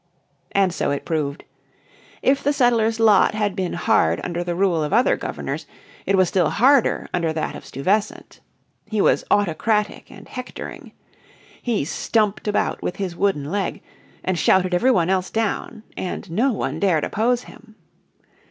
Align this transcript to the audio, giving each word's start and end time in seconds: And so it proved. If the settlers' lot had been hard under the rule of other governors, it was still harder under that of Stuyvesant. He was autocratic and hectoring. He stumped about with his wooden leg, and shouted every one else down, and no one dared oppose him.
And 0.53 0.73
so 0.73 0.89
it 0.89 1.05
proved. 1.05 1.43
If 2.23 2.43
the 2.43 2.53
settlers' 2.53 2.99
lot 2.99 3.35
had 3.35 3.55
been 3.55 3.73
hard 3.73 4.19
under 4.23 4.43
the 4.43 4.55
rule 4.55 4.83
of 4.83 4.91
other 4.91 5.15
governors, 5.15 5.67
it 6.07 6.15
was 6.17 6.27
still 6.27 6.49
harder 6.49 7.07
under 7.13 7.31
that 7.31 7.53
of 7.55 7.67
Stuyvesant. 7.67 8.39
He 8.87 8.99
was 8.99 9.23
autocratic 9.29 10.09
and 10.11 10.27
hectoring. 10.27 10.93
He 11.61 11.85
stumped 11.85 12.47
about 12.47 12.81
with 12.81 12.95
his 12.95 13.15
wooden 13.15 13.51
leg, 13.51 13.83
and 14.23 14.39
shouted 14.39 14.73
every 14.73 14.89
one 14.89 15.11
else 15.11 15.29
down, 15.29 15.83
and 15.95 16.31
no 16.31 16.51
one 16.51 16.79
dared 16.79 17.03
oppose 17.03 17.43
him. 17.43 17.75